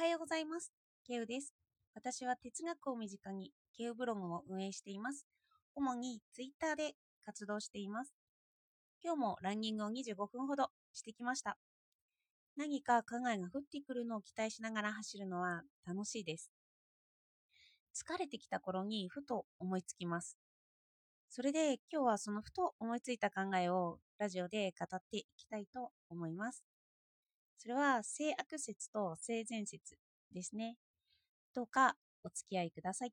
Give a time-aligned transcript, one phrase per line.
[0.00, 0.72] はようございます。
[1.06, 1.52] ケウです。
[1.94, 5.26] 私は哲学を身近にケウブログを運営しています。
[5.74, 8.14] 主にツイッターで活動しています。
[9.04, 11.58] 今日もランニングを25分ほどしてきました。
[12.56, 16.50] 何か考えが降ってくるのを期待しながら走るのは楽しいです。
[17.94, 20.38] 疲れてきた頃にふと思いつきます。
[21.28, 26.64] それで今日はそのふと思いついた考えをラジオで語っていきたいと思います。
[27.60, 29.98] それは性悪説と性善説
[30.32, 30.78] ですね。
[31.54, 33.12] どうかお付き合いください。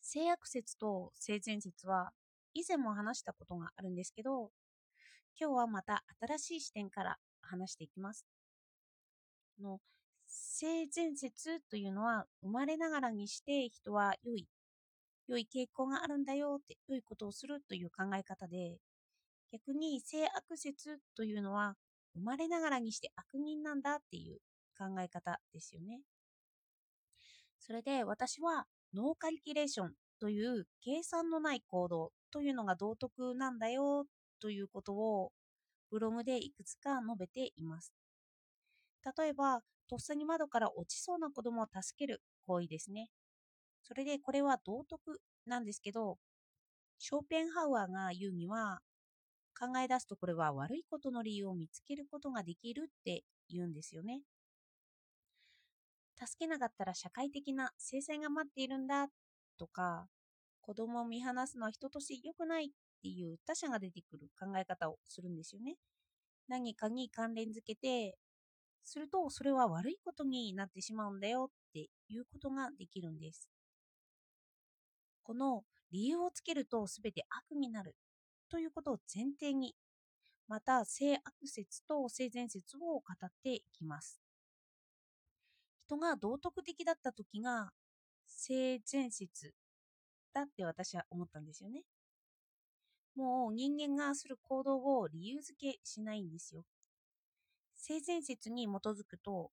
[0.00, 2.12] 性悪説と性善説は
[2.54, 4.52] 以前も話したことがあるんですけど、
[5.38, 8.24] 今日はまた新しい視点から話していきます。
[9.60, 9.80] の
[10.26, 14.46] 性善説というのは生まれながらにして人は良い、
[15.26, 18.78] 良い傾向があるんだよって、良いことをするという考え方で、
[19.52, 21.76] 逆に性悪説というのは
[22.18, 24.38] 生まれながらにして悪人なんだっていう
[24.76, 26.02] 考え方ですよね。
[27.58, 34.04] それで私はノーカリキュレーションという計算のない行動というのが道徳なんだよ
[34.40, 35.32] ということを
[35.90, 37.92] ブログでいくつか述べています。
[39.18, 43.08] 例えば、とっさに窓から落ちそうな子供を助ける行為ですね。
[43.82, 46.18] それでこれは道徳なんですけど、
[46.98, 48.80] ショーペンハウアーが言うには、
[49.58, 54.22] 考え出すとこれは悪いことの理由を見つけることができるって言うんですよね。
[56.18, 59.08] 助けなかったら社会的な制裁が待っているんだ
[59.58, 60.08] とか、
[60.60, 62.68] 子供を見放すのは人として良くないっ
[63.02, 65.76] ていう他者が出てくる考え方をするんですよね。
[66.48, 68.16] 何かに関連づけて、
[68.84, 73.48] するとそれは悪いことになってしまうんだよっていうことができるんです。
[75.22, 77.94] この理由をつけると全て悪になる
[78.50, 79.74] ということを前提に、
[80.48, 84.20] また性悪説と性善説を語っていきます。
[85.86, 87.70] 人が道徳的だった時が
[88.26, 89.54] 性善説
[90.34, 91.82] だって私は思ったんですよね。
[93.16, 96.64] もう人間がする行動を理由付けしないんですよ。
[97.74, 99.50] 性善説に基づくと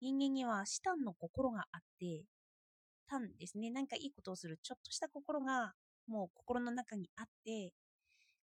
[0.00, 2.24] 人間には死端の心があって、
[3.08, 5.72] 単ですね、何かいいことをするちょっとした心が
[6.08, 7.72] もう心の中にあって、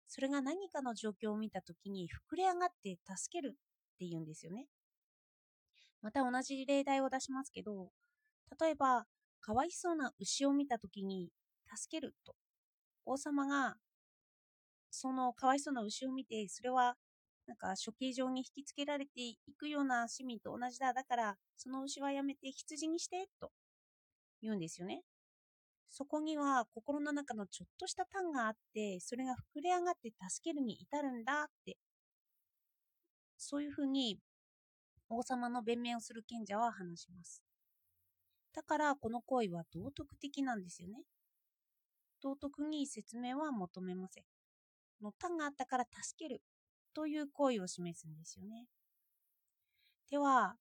[0.09, 4.67] それが何かの状況を見た時に膨れ上がって助けるっていうんですよね。
[6.01, 7.91] また同じ例題を出しますけど、
[8.59, 9.05] 例えば、
[9.41, 11.29] かわいそうな牛を見た時に
[11.75, 12.35] 助けると、
[13.05, 13.77] 王様が
[14.91, 16.95] そのかわいそうな牛を見て、それは
[17.47, 20.93] なんか処刑場に引きつけられていくような市民と同じだ。
[20.93, 23.51] だから、その牛はやめて羊にして、と
[24.41, 25.03] 言うんですよね。
[25.89, 31.77] そこには心の中のちょっとした単があって、それが膨れ上がって助けるに至るんだって、
[33.37, 34.19] そういうふうに
[35.09, 37.41] 王様の弁明をする賢者は話します。
[38.53, 41.03] だからこの行為は道徳的なんですよね。
[42.21, 44.23] 道徳に説明は求めません。
[45.01, 46.41] の単があったから助ける
[46.93, 48.65] という行為を示すんですよね。
[50.11, 50.55] では、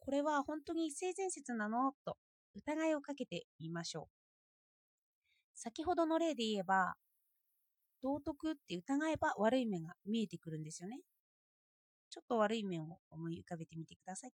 [0.00, 1.92] これは本当に性善説なの？
[2.04, 2.16] と
[2.54, 4.15] 疑いをかけてみましょう。
[5.56, 6.94] 先ほどの例で言えば、
[8.02, 11.00] 道徳って疑えば悪い面が見えてくるんですよね。
[12.10, 14.30] ちょっと悪い面を思い浮かべてみてください。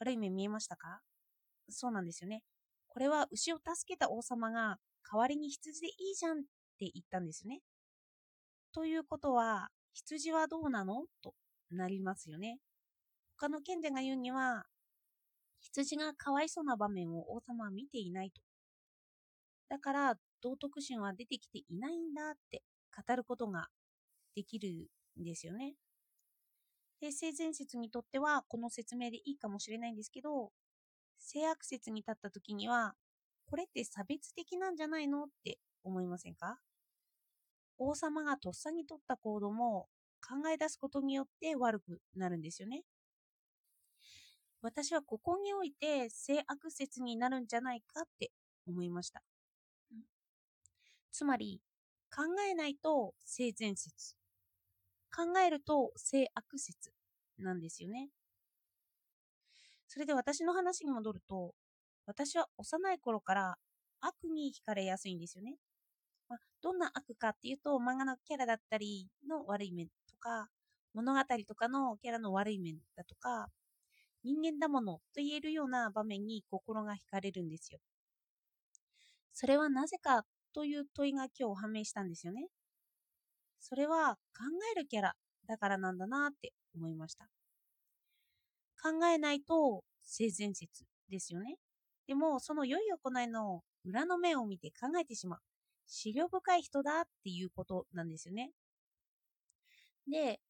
[0.00, 1.00] 悪い面見えましたか？
[1.68, 2.42] そうなんですよね。
[2.88, 4.78] これは牛を助けた王様が
[5.10, 6.42] 代わりに羊でいいじゃんっ
[6.78, 7.60] て言ったんですよね。
[8.74, 11.04] ということは、羊はどうなの？
[11.22, 11.34] と
[11.70, 12.58] なりますよね。
[13.36, 14.64] 他の賢者が言うには、
[15.60, 18.40] 羊がかわいそうな場面を王様は見ていないと。
[19.72, 22.62] だから道徳心は出てきていないんだって
[22.94, 23.68] 語ることが
[24.36, 24.68] できる
[25.18, 25.76] んですよね。
[27.00, 30.50] で、性善説にとってはこの説明でいいかもしれないんですけど、
[31.18, 32.92] 性悪説に立った時には、
[33.46, 36.58] これって差別的なんじゃないのって思いませんか？
[37.78, 39.88] 王様がとっさに取った行動も
[40.20, 42.82] 考え出すことによって悪くなるんですよね。
[44.60, 48.32] 私はここにおいて性悪説になるんじゃないかって
[48.66, 49.22] 思いました。
[51.12, 51.60] つまり、
[52.14, 54.16] 考えないと性善説。
[55.14, 56.92] 考えると性悪説
[57.38, 58.08] なんですよね。
[59.88, 61.54] それで私の話に戻ると、
[62.06, 63.58] 私は幼い頃から
[64.00, 65.56] 悪に惹かれやすいんですよね。
[66.28, 70.48] まあ、どんな悪かっていうと、漫画のキャラだったりの悪い面とか、
[70.94, 73.48] 物語とかのキャラの悪い面だとか、
[74.24, 77.80] 人間だものと言えるような場面に心が惹かれるんですよ。
[79.32, 82.48] それはなぜかという問いが今日判明したんですよね。
[83.60, 84.44] それは考
[84.76, 85.14] えるキャラ
[85.46, 87.28] だからなんだなって思いました。
[88.82, 91.56] 考えないと性善説ですよね。
[92.06, 95.40] でも、その良い行いの裏の面を見て考えてしまう。
[95.86, 98.50] 資料深い人だっていうことなんですよね。
[100.10, 100.40] で、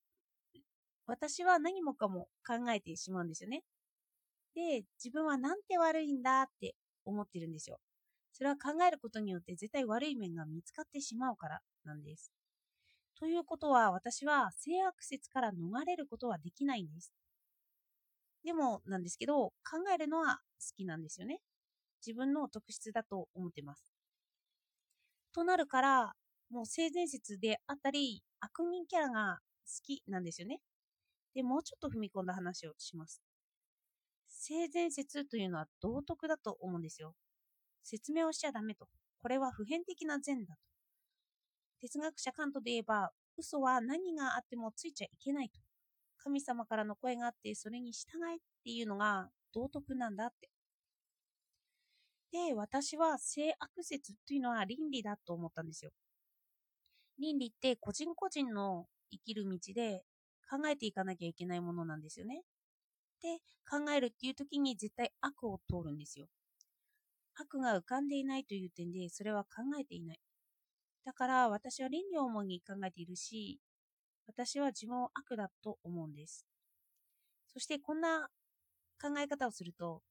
[1.06, 3.62] 私は何もかも考えてしまうんですよね。
[4.54, 7.78] で、自分はなんて悪いんだって思ってるんですよ。
[8.32, 12.32] それは考えることによって絶対悪い面が見つかってしまうからなんです。
[13.18, 17.12] ということは私は性悪説から逃れることはできないんです。
[18.44, 19.52] でもなんですけど考
[19.94, 21.40] えるのは好きなんですよね。
[22.04, 23.92] 自分の特質だと思ってます。
[25.32, 26.12] となるから
[26.50, 30.60] もう性善説であったり悪人キャラが好きなんですよね。
[31.34, 33.22] で、もうちょっと踏み込んだ話をします。
[34.28, 37.14] 性善説というのは道徳だと思うんですよ。
[37.82, 38.88] 説明をしちゃダメと。
[39.20, 40.60] これは普遍的な善だと。
[41.80, 45.60] 哲学者カントで言えば、嘘は何があってもついちゃいけないと。
[46.18, 50.50] 神様からの声があって、それに従えっていうのが道徳なんだって。
[52.30, 55.90] で、私は性悪説というのは倫理だと思ったんですよ。
[57.18, 60.04] 倫理って個人個人の生きる道で
[60.50, 62.42] 考えていかなきゃいけないものなんですよね。
[63.22, 63.38] で、
[63.68, 66.26] 考えるっていう時に絶対悪を通るんですよ。
[67.36, 70.20] 悪が浮かんでいないという点で、それは考えていない。
[71.04, 73.60] だから私は倫理を主に考えているし、
[74.26, 76.46] 私は自分を悪だと思うんです。
[77.52, 78.28] そしてこんな
[79.00, 80.02] 考え方をすると、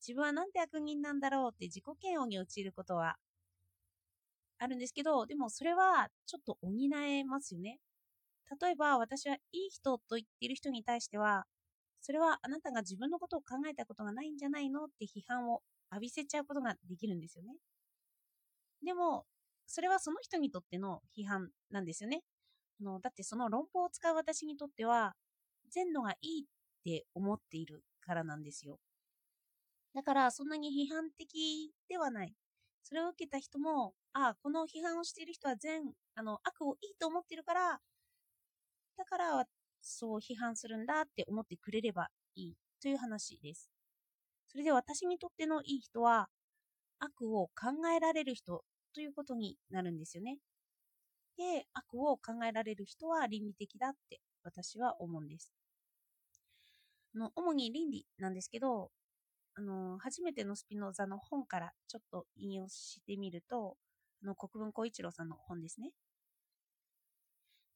[0.00, 3.16] 自分はなんて悪人なんだろうって自己嫌悪に陥ることは
[4.58, 6.70] あるんですけど、でもそれはちょっと補
[7.04, 7.78] えますよね。
[8.60, 11.46] 例えば私はいい人と言っている人に対しては、
[12.00, 17.54] それはあなたが自分のことを考えたことがないんじゃないのって批判を浴びせちゃうことができるんですよね。
[18.84, 19.26] でも、
[19.66, 22.22] それはその人にとっての批判なんですよね。
[22.80, 25.14] あのだってその論法を使う私にとっては、
[25.70, 26.46] 全のがいいっ
[26.84, 28.78] て思っているからなんですよ。
[29.94, 32.34] だからそんなに批判的ではない。
[32.82, 35.82] それを受けた人も、ああ、この批判をしている人は全、
[36.14, 37.80] あの、悪をいいと思ってるから、
[38.96, 39.44] だから
[39.80, 43.70] そう批判するんだって思ってくれればいいという話です。
[44.50, 46.28] それで私にとってのいい人は
[46.98, 50.38] 悪を考えられる人ということになるんですよね。
[51.36, 55.52] で、悪を考えられる人は倫理的だって私は思うんです。
[57.14, 58.90] の主に倫理なんですけど、
[59.54, 63.76] あの初めてのスピノザの本からちょっと引用してみると、
[64.24, 65.90] あの国分光一郎さんの本ですね。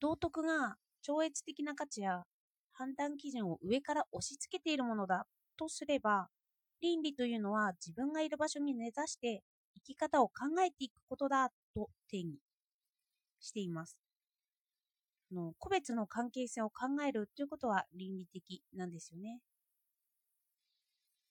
[0.00, 2.24] 道徳が超越的な価値や
[2.72, 5.26] 判断基準を上から押し付けているものだ
[5.56, 6.28] とすれば、
[6.84, 9.42] 倫理というのは自分がいる場所に根ざして
[9.74, 12.38] 生き方を考えていくことだと定義
[13.40, 13.96] しています。
[15.32, 19.40] の個別の関係性を考えるということは倫理的なんですよね。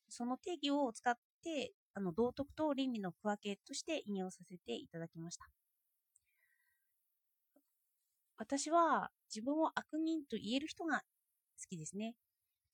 [0.09, 1.13] その定義を使っ
[1.43, 5.47] てあの道徳と倫理の区分けとして引用させていただきました。
[8.37, 11.03] 私は自分を悪人と言える人が好
[11.69, 12.15] きですね。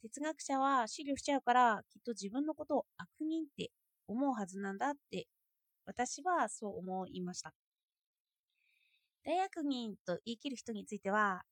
[0.01, 3.71] 哲学者は思慮しちゃうから、きっと自分のことを悪人って
[4.07, 5.27] 思うはずなんだって、
[5.85, 7.53] 私はそう思いました。
[9.25, 11.43] 大悪人と言い切る人については、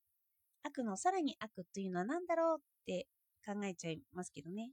[0.64, 3.08] 悪のさらに悪というのは何だろうって
[3.46, 4.72] 考えちゃいますけどね。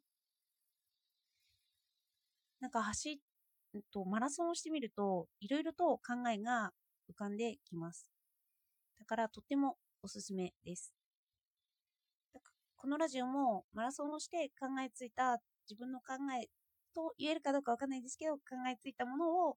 [2.61, 3.11] なんか走
[3.79, 6.71] っとマラソンをしてみると、いろいろと考えが
[7.11, 8.07] 浮かんできます。
[8.99, 10.94] だからとってもおすすめです。
[12.85, 16.49] このラジオもマラソンをして考えついた自分の考え
[16.95, 19.57] と言えるかどうかわかんないですけど、考えついたものを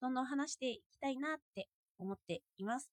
[0.00, 2.88] どんどん話していきたいなって思っています。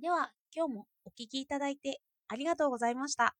[0.00, 3.36] では、今日もお聴きいただいてありがとうございました。